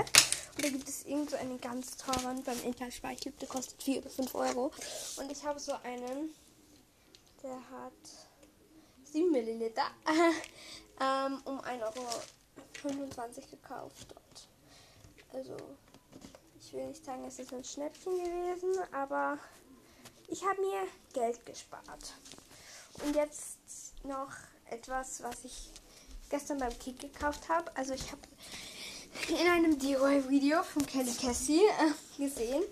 Und 0.55 0.65
da 0.65 0.69
gibt 0.69 0.87
es 0.87 1.05
irgend 1.05 1.31
so 1.31 1.37
einen 1.37 1.59
ganz 1.59 1.97
teuren 1.97 2.43
beim 2.43 2.61
Interspeichel, 2.63 3.31
der 3.33 3.47
kostet 3.47 3.81
4 3.81 3.99
oder 3.99 4.09
5 4.09 4.35
Euro. 4.35 4.71
Und 5.17 5.31
ich 5.31 5.43
habe 5.45 5.59
so 5.59 5.73
einen, 5.83 6.35
der 7.43 7.55
hat 7.55 7.93
7 9.05 9.31
Milliliter 9.31 9.83
ähm, 11.01 11.41
um 11.45 11.59
1,25 11.61 11.81
Euro 11.81 12.21
gekauft 13.49 14.07
dort. 14.09 14.47
Also, 15.33 15.57
ich 16.59 16.73
will 16.73 16.87
nicht 16.87 17.05
sagen, 17.05 17.23
es 17.25 17.39
ist 17.39 17.53
ein 17.53 17.63
Schnäppchen 17.63 18.17
gewesen, 18.17 18.73
aber 18.91 19.37
ich 20.27 20.43
habe 20.45 20.61
mir 20.61 20.87
Geld 21.13 21.45
gespart. 21.45 22.13
Und 23.05 23.15
jetzt 23.15 23.57
noch 24.03 24.31
etwas, 24.69 25.23
was 25.23 25.45
ich 25.45 25.71
gestern 26.29 26.59
beim 26.59 26.77
Kick 26.77 26.99
gekauft 26.99 27.49
habe. 27.49 27.75
Also 27.75 27.93
ich 27.93 28.11
habe 28.11 28.21
in 29.29 29.47
einem 29.47 29.79
DIY-Video 29.79 30.61
von 30.63 30.85
Kelly 30.85 31.13
Cassie 31.13 31.63
äh, 31.63 32.21
gesehen, 32.21 32.63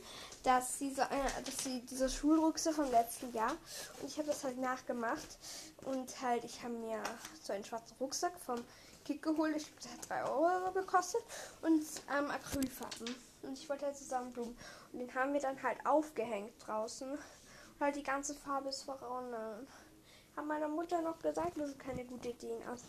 dass 0.44 0.78
sie 0.78 0.94
so 0.94 1.02
eine, 1.02 1.24
dass 1.44 1.64
sie 1.64 1.82
diese 1.82 2.10
Schulruckse 2.10 2.72
vom 2.72 2.90
letzten 2.92 3.34
Jahr 3.34 3.56
und 4.02 4.08
ich 4.08 4.18
habe 4.18 4.28
das 4.28 4.44
halt 4.44 4.58
nachgemacht 4.60 5.38
und 5.86 6.22
halt 6.22 6.44
ich 6.44 6.62
habe 6.64 6.74
mir 6.76 7.02
so 7.44 7.54
einen 7.54 7.66
schwarzen 7.66 7.96
Rucksack 8.00 8.40
vom 8.40 8.64
Kick 9.08 9.24
geholt. 9.24 9.56
Ich 9.56 9.68
hat 9.90 10.10
3 10.10 10.24
Euro 10.30 10.72
gekostet 10.72 11.22
und 11.62 11.82
ähm, 12.16 12.30
Acrylfarben 12.30 13.16
und 13.44 13.54
ich 13.54 13.70
wollte 13.70 13.86
halt 13.86 13.98
zusammen 13.98 14.32
Blumen 14.34 14.58
und 14.92 15.00
den 15.00 15.14
haben 15.16 15.34
wir 15.34 15.40
dann 15.40 15.62
halt 15.64 15.78
aufgehängt 15.86 16.54
draußen 16.66 17.18
weil 17.80 17.92
die 17.92 18.04
ganze 18.04 18.34
Farbe 18.34 18.70
ist 18.70 18.84
verronnen. 18.84 19.68
Hat 20.36 20.46
meiner 20.46 20.68
Mutter 20.68 21.02
noch 21.02 21.20
gesagt, 21.20 21.58
dass 21.58 21.72
es 21.72 21.78
keine 21.78 22.06
gute 22.06 22.30
Idee 22.30 22.58
ist. 22.74 22.86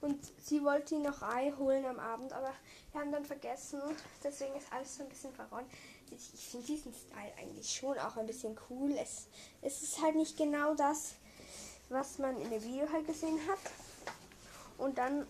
Und 0.00 0.18
sie 0.42 0.62
wollte 0.62 0.94
ihn 0.94 1.02
noch 1.02 1.22
Ei 1.22 1.52
am 1.88 1.98
Abend, 1.98 2.32
aber 2.32 2.52
wir 2.92 3.00
haben 3.00 3.12
dann 3.12 3.24
vergessen. 3.24 3.80
Deswegen 4.22 4.54
ist 4.54 4.72
alles 4.72 4.96
so 4.96 5.02
ein 5.02 5.08
bisschen 5.08 5.32
verronnen. 5.32 5.68
Ich, 6.10 6.34
ich 6.34 6.48
finde 6.48 6.66
diesen 6.66 6.92
Style 6.92 7.32
eigentlich 7.38 7.70
schon 7.70 7.98
auch 7.98 8.16
ein 8.16 8.26
bisschen 8.26 8.58
cool. 8.68 8.92
Es, 8.98 9.28
es 9.62 9.82
ist 9.82 10.02
halt 10.02 10.16
nicht 10.16 10.36
genau 10.36 10.74
das, 10.74 11.14
was 11.88 12.18
man 12.18 12.38
in 12.40 12.50
dem 12.50 12.62
Video 12.62 12.90
halt 12.90 13.06
gesehen 13.06 13.38
hat. 13.48 13.58
Und 14.76 14.98
dann 14.98 15.26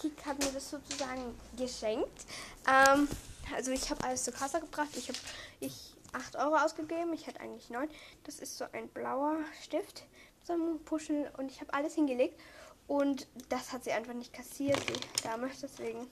Kik 0.00 0.24
hat 0.24 0.38
mir 0.38 0.50
das 0.52 0.70
sozusagen 0.70 1.38
geschenkt. 1.56 2.26
Ähm, 2.66 3.06
also 3.54 3.70
ich 3.70 3.90
habe 3.90 4.02
alles 4.04 4.24
zur 4.24 4.32
Kasse 4.32 4.60
gebracht. 4.60 4.88
Ich 4.96 5.08
habe 5.08 5.18
ich 5.60 5.94
8 6.12 6.36
Euro 6.36 6.56
ausgegeben. 6.56 7.12
Ich 7.12 7.26
hatte 7.26 7.40
eigentlich 7.40 7.68
9. 7.70 7.88
Das 8.24 8.38
ist 8.38 8.56
so 8.56 8.64
ein 8.72 8.88
blauer 8.88 9.36
Stift 9.62 10.04
mit 10.38 10.46
so 10.46 10.52
einem 10.54 10.82
Puschel 10.84 11.30
und 11.36 11.50
ich 11.50 11.60
habe 11.60 11.74
alles 11.74 11.94
hingelegt. 11.94 12.40
Und 12.86 13.28
das 13.48 13.72
hat 13.72 13.84
sie 13.84 13.92
einfach 13.92 14.14
nicht 14.14 14.32
kassiert, 14.32 14.80
die 14.88 15.22
Dame. 15.22 15.50
Deswegen 15.60 16.10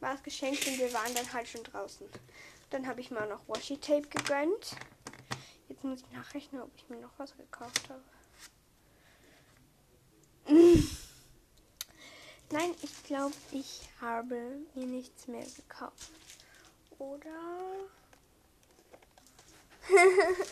war 0.00 0.14
es 0.14 0.22
geschenkt 0.22 0.66
und 0.66 0.78
wir 0.78 0.92
waren 0.92 1.14
dann 1.14 1.32
halt 1.32 1.48
schon 1.48 1.64
draußen. 1.64 2.06
Dann 2.70 2.86
habe 2.86 3.00
ich 3.00 3.10
mal 3.10 3.28
noch 3.28 3.48
Washi 3.48 3.78
Tape 3.78 4.08
gegönnt. 4.08 4.76
Jetzt 5.68 5.82
muss 5.82 6.00
ich 6.00 6.10
nachrechnen, 6.12 6.62
ob 6.62 6.70
ich 6.76 6.88
mir 6.88 7.00
noch 7.00 7.12
was 7.18 7.36
gekauft 7.36 7.88
habe. 7.88 8.02
Nein, 12.50 12.74
ich 12.82 13.02
glaube, 13.04 13.34
ich 13.50 13.80
habe 14.00 14.60
mir 14.74 14.86
nichts 14.86 15.26
mehr 15.26 15.44
gekauft. 15.44 16.10
Oder? 16.98 17.30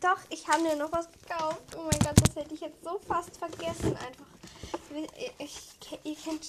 Doch, 0.00 0.18
ich 0.28 0.46
habe 0.46 0.62
mir 0.62 0.76
noch 0.76 0.92
was 0.92 1.10
gekauft. 1.10 1.76
Oh 1.76 1.82
mein 1.82 1.98
Gott, 1.98 2.14
das 2.22 2.36
hätte 2.36 2.54
ich 2.54 2.60
jetzt 2.60 2.84
so 2.84 3.00
fast 3.00 3.36
vergessen. 3.36 3.96
Einfach. 3.96 4.26
Ich, 5.38 5.72
ihr 6.04 6.14
kennt 6.16 6.46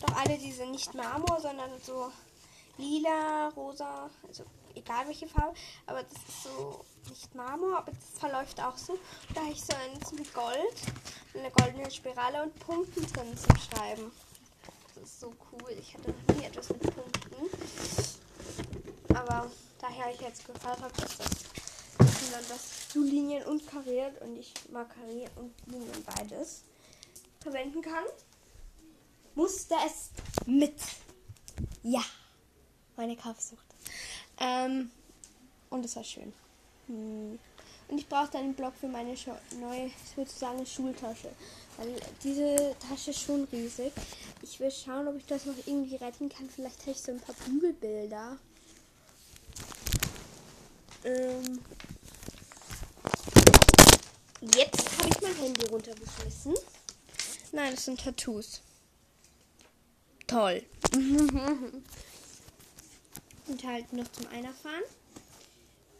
doch 0.00 0.16
alle 0.16 0.38
diese 0.38 0.64
nicht 0.66 0.94
Marmor, 0.94 1.40
sondern 1.40 1.70
so 1.84 2.12
lila, 2.78 3.48
rosa, 3.48 4.08
also 4.26 4.44
egal 4.74 5.06
welche 5.06 5.26
Farbe. 5.26 5.54
Aber 5.86 6.02
das 6.02 6.12
ist 6.12 6.42
so 6.44 6.84
nicht 7.08 7.34
Marmor, 7.34 7.78
aber 7.78 7.92
das 7.92 8.18
verläuft 8.18 8.60
auch 8.60 8.76
so. 8.76 8.98
Da 9.34 9.40
habe 9.42 9.52
ich 9.52 9.62
so 9.62 9.74
eins 9.74 10.12
mit 10.12 10.32
Gold, 10.32 10.76
eine 11.34 11.50
goldene 11.50 11.90
Spirale 11.90 12.42
und 12.42 12.58
Punkten 12.60 13.06
drin 13.12 13.36
zum 13.36 13.56
Schreiben. 13.56 14.12
Das 14.94 15.04
ist 15.04 15.20
so 15.20 15.32
cool. 15.52 15.70
Ich 15.78 15.94
hatte 15.94 16.10
noch 16.10 16.36
nie 16.36 16.44
etwas 16.44 16.68
mit 16.68 16.82
Punkten. 16.82 17.50
Aber 19.14 19.50
daher 19.80 20.12
ich 20.12 20.20
jetzt 20.20 20.46
gefragt 20.46 20.80
habe, 20.80 20.92
dass 20.96 21.18
das, 21.18 21.28
dass 21.98 22.30
man 22.30 22.44
das 22.48 22.88
zu 22.88 23.02
Linien 23.02 23.44
und 23.46 23.66
kariert 23.66 24.20
und 24.22 24.36
ich 24.36 24.52
mag 24.70 24.94
karieren 24.94 25.30
und 25.36 25.52
Linien 25.66 26.04
beides 26.04 26.62
verwenden 27.40 27.82
kann, 27.82 28.04
musste 29.34 29.74
es 29.86 30.10
mit. 30.46 30.78
Ja, 31.82 32.02
meine 32.96 33.16
Kaufsucht. 33.16 33.71
Ähm, 34.42 34.90
und 35.70 35.84
es 35.84 35.96
war 35.96 36.04
schön. 36.04 36.32
Hm. 36.88 37.38
Und 37.88 37.98
ich 37.98 38.08
brauchte 38.08 38.38
einen 38.38 38.54
Block 38.54 38.74
für 38.74 38.88
meine 38.88 39.14
neue, 39.60 39.90
sozusagen 40.16 40.66
Schultasche. 40.66 41.30
Weil 41.76 41.94
diese 42.22 42.74
Tasche 42.88 43.10
ist 43.10 43.20
schon 43.20 43.44
riesig. 43.52 43.92
Ich 44.42 44.58
will 44.58 44.70
schauen, 44.70 45.06
ob 45.08 45.16
ich 45.16 45.26
das 45.26 45.46
noch 45.46 45.54
irgendwie 45.66 45.96
retten 45.96 46.28
kann. 46.28 46.50
Vielleicht 46.50 46.80
habe 46.80 46.90
ich 46.90 46.98
so 46.98 47.12
ein 47.12 47.20
paar 47.20 47.34
Bügelbilder. 47.46 48.36
Ähm, 51.04 51.60
jetzt 54.54 54.98
habe 54.98 55.08
ich 55.08 55.20
mein 55.20 55.34
Handy 55.36 55.66
runtergeschmissen. 55.66 56.54
Nein, 57.52 57.74
das 57.74 57.84
sind 57.84 58.00
Tattoos. 58.00 58.60
Toll. 60.26 60.62
und 63.48 63.64
halt 63.64 63.92
noch 63.92 64.10
zum 64.12 64.26
Einerfahren. 64.28 64.82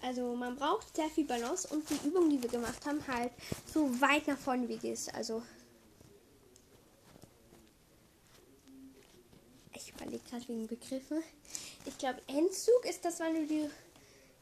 Also 0.03 0.35
man 0.35 0.57
braucht 0.57 0.97
sehr 0.97 1.09
viel 1.09 1.25
Balance 1.25 1.69
und 1.69 1.89
die 1.89 2.09
Übung, 2.09 2.29
die 2.29 2.43
wir 2.43 2.51
gemacht 2.51 2.85
haben, 2.85 3.07
halt 3.07 3.33
so 3.73 3.89
weit 4.01 4.27
nach 4.27 4.39
vorne 4.39 4.69
wie 4.69 4.77
geht. 4.77 4.99
Also 5.15 5.43
ich 9.75 9.93
überlege 9.95 10.23
gerade 10.29 10.49
wegen 10.49 10.67
Begriffen. 10.67 11.23
Ich 11.87 11.97
glaube, 11.99 12.21
Endzug 12.27 12.85
ist 12.89 13.05
das, 13.05 13.21
wenn 13.21 13.35
du 13.35 13.47
die 13.47 13.71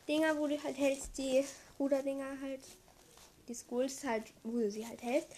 Dinger, 0.09 0.39
wo 0.39 0.47
du 0.47 0.63
halt 0.63 0.79
hältst, 0.79 1.19
die 1.19 1.45
Ruderdinger 1.79 2.41
halt, 2.41 2.61
die 3.49 3.55
Schools 3.55 4.03
halt, 4.05 4.25
wo 4.43 4.53
du 4.53 4.71
sie 4.71 4.87
halt 4.87 5.03
hältst, 5.03 5.29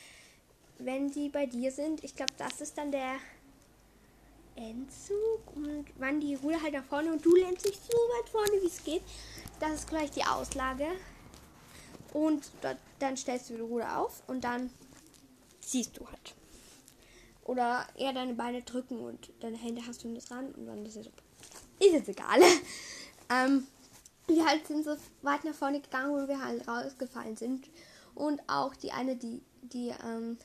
wenn 0.78 1.10
die 1.10 1.28
bei 1.28 1.46
dir 1.46 1.70
sind, 1.70 2.02
ich 2.04 2.14
glaube, 2.14 2.32
das 2.38 2.60
ist 2.60 2.78
dann 2.78 2.92
der 2.92 3.16
Endzug 4.56 5.54
und 5.54 5.86
wann 5.98 6.20
die 6.20 6.34
Ruder 6.34 6.62
halt 6.62 6.74
nach 6.74 6.84
vorne 6.84 7.12
und 7.12 7.24
du 7.24 7.34
lehnst 7.34 7.66
dich 7.66 7.76
so 7.76 7.96
weit 7.96 8.28
vorne, 8.28 8.62
wie 8.62 8.66
es 8.66 8.84
geht. 8.84 9.02
Das 9.60 9.72
ist 9.72 9.88
gleich 9.88 10.10
die 10.10 10.24
Auslage. 10.24 10.86
Und 12.12 12.50
dort, 12.60 12.78
dann 12.98 13.16
stellst 13.16 13.50
du 13.50 13.54
die 13.54 13.60
Ruder 13.60 13.98
auf 13.98 14.22
und 14.26 14.44
dann 14.44 14.70
ziehst 15.60 15.98
du 15.98 16.06
halt. 16.06 16.34
Oder 17.44 17.86
eher 17.96 18.12
deine 18.12 18.34
Beine 18.34 18.62
drücken 18.62 19.00
und 19.00 19.32
deine 19.40 19.56
Hände 19.56 19.82
hast 19.86 20.04
du 20.04 20.14
das 20.14 20.30
ran 20.30 20.52
und 20.52 20.66
dann 20.66 20.84
ist 20.84 20.96
es 20.96 21.06
ist 21.80 21.92
jetzt 21.92 22.08
egal. 22.08 22.40
ähm, 23.30 23.66
wir 24.26 24.46
halt 24.46 24.66
sind 24.66 24.84
so 24.84 24.96
weit 25.22 25.44
nach 25.44 25.54
vorne 25.54 25.80
gegangen, 25.80 26.12
wo 26.12 26.28
wir 26.28 26.44
halt 26.44 26.66
rausgefallen 26.68 27.36
sind. 27.36 27.68
Und 28.14 28.40
auch 28.46 28.74
die 28.76 28.92
eine, 28.92 29.16
die, 29.16 29.42
die 29.62 29.92
ähm, 30.04 30.38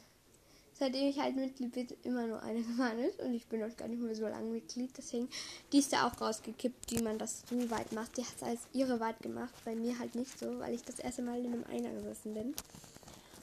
seitdem 0.78 1.08
ich 1.08 1.20
halt 1.20 1.36
Mitglied 1.36 1.72
bin, 1.74 1.88
immer 2.04 2.28
nur 2.28 2.42
eine 2.42 2.62
gefahren 2.64 3.00
ist. 3.00 3.20
Und 3.20 3.34
ich 3.34 3.46
bin 3.48 3.60
noch 3.62 3.76
gar 3.76 3.88
nicht 3.88 4.02
mehr 4.02 4.16
so 4.16 4.28
lange 4.28 4.52
Mitglied. 4.52 4.92
Deswegen, 4.98 5.30
die 5.72 5.80
ist 5.80 5.94
da 5.94 6.08
auch 6.08 6.20
rausgekippt, 6.20 6.92
wie 6.92 7.02
man 7.02 7.18
das 7.18 7.44
so 7.50 7.70
weit 7.70 7.92
macht. 7.92 8.18
Die 8.18 8.24
hat 8.24 8.36
es 8.36 8.44
als 8.44 8.62
ihre 8.74 9.00
weit 9.00 9.20
gemacht. 9.22 9.54
Bei 9.66 9.76
mir 9.76 9.98
halt 9.98 10.16
nicht 10.16 10.38
so, 10.38 10.60
weil 10.60 10.74
ich 10.74 10.84
das 10.84 11.00
erste 11.00 11.22
Mal 11.22 11.40
in 11.40 11.54
einem 11.54 11.64
Einer 11.66 11.90
gesessen 11.90 12.34
bin. 12.34 12.56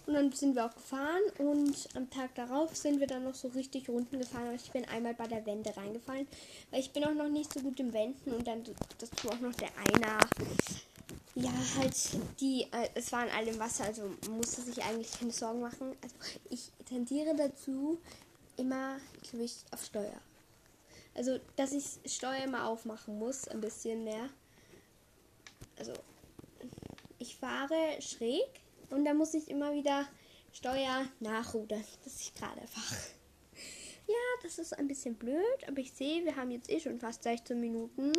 Und 0.06 0.12
dann 0.12 0.32
sind 0.32 0.54
wir 0.54 0.66
auch 0.66 0.74
gefahren 0.74 1.22
und 1.38 1.88
am 1.94 2.10
Tag 2.10 2.34
darauf 2.34 2.76
sind 2.76 3.00
wir 3.00 3.06
dann 3.06 3.24
noch 3.24 3.34
so 3.34 3.48
richtig 3.48 3.88
Runden 3.88 4.18
gefahren. 4.18 4.48
Aber 4.48 4.54
ich 4.54 4.70
bin 4.70 4.84
einmal 4.84 5.14
bei 5.14 5.26
der 5.26 5.46
Wende 5.46 5.74
reingefallen, 5.74 6.28
weil 6.70 6.80
ich 6.80 6.90
bin 6.90 7.04
auch 7.04 7.14
noch 7.14 7.30
nicht 7.30 7.52
so 7.54 7.60
gut 7.60 7.80
im 7.80 7.92
Wenden 7.94 8.34
und 8.34 8.46
dann 8.46 8.62
dazu 8.98 9.30
auch 9.30 9.40
noch 9.40 9.54
der 9.54 9.70
Einer. 9.78 10.18
Ja, 11.36 11.52
halt 11.78 11.96
die, 12.40 12.62
äh, 12.70 12.88
es 12.94 13.10
waren 13.10 13.28
alle 13.30 13.50
im 13.50 13.58
Wasser, 13.58 13.84
also 13.84 14.14
musste 14.30 14.62
sich 14.62 14.82
eigentlich 14.84 15.10
keine 15.18 15.32
Sorgen 15.32 15.60
machen. 15.60 15.96
Also 16.00 16.14
ich 16.48 16.70
tendiere 16.86 17.34
dazu 17.34 17.98
immer 18.56 18.98
Gewicht 19.30 19.64
auf 19.72 19.84
Steuer. 19.84 20.20
Also, 21.14 21.38
dass 21.56 21.72
ich 21.72 21.98
Steuer 22.12 22.46
mal 22.46 22.66
aufmachen 22.66 23.18
muss, 23.18 23.48
ein 23.48 23.60
bisschen 23.60 24.04
mehr. 24.04 24.28
Also, 25.76 25.92
ich 27.18 27.36
fahre 27.36 28.00
schräg 28.00 28.60
und 28.90 29.04
da 29.04 29.14
muss 29.14 29.34
ich 29.34 29.48
immer 29.48 29.72
wieder 29.72 30.06
Steuer 30.52 31.06
nachrudern. 31.20 31.84
Das 32.04 32.14
ist 32.20 32.34
gerade 32.34 32.60
einfach. 32.60 32.96
Ja, 34.06 34.14
das 34.42 34.58
ist 34.58 34.76
ein 34.76 34.86
bisschen 34.86 35.14
blöd, 35.14 35.66
aber 35.66 35.78
ich 35.78 35.92
sehe, 35.92 36.24
wir 36.24 36.36
haben 36.36 36.50
jetzt 36.50 36.70
eh 36.70 36.78
schon 36.78 37.00
fast 37.00 37.22
16 37.22 37.58
Minuten. 37.58 38.12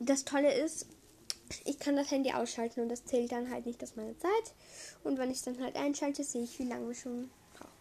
Das 0.00 0.24
Tolle 0.24 0.54
ist, 0.54 0.86
ich 1.64 1.78
kann 1.78 1.96
das 1.96 2.10
Handy 2.10 2.32
ausschalten 2.32 2.80
und 2.80 2.88
das 2.88 3.04
zählt 3.04 3.32
dann 3.32 3.50
halt 3.50 3.66
nicht 3.66 3.82
aus 3.82 3.96
meiner 3.96 4.16
Zeit. 4.18 4.54
Und 5.04 5.18
wenn 5.18 5.30
ich 5.30 5.38
es 5.38 5.44
dann 5.44 5.62
halt 5.62 5.76
einschalte, 5.76 6.24
sehe 6.24 6.44
ich, 6.44 6.58
wie 6.58 6.68
lange 6.68 6.88
wir 6.88 6.94
schon 6.94 7.30
brauchen. 7.54 7.72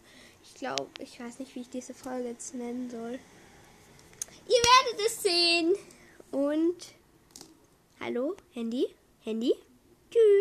Ich 0.44 0.56
glaube, 0.56 0.88
ich 1.00 1.20
weiß 1.20 1.40
nicht, 1.40 1.54
wie 1.56 1.62
ich 1.62 1.70
diese 1.70 1.94
Folge 1.94 2.30
jetzt 2.30 2.56
nennen 2.56 2.90
soll. 2.90 3.20
Ihr 4.48 4.62
werdet 4.96 5.06
es 5.06 5.22
sehen. 5.22 5.76
Und 6.32 6.94
hallo, 8.00 8.36
Handy, 8.54 8.88
Handy. 9.24 9.54
Tschüss. 10.10 10.38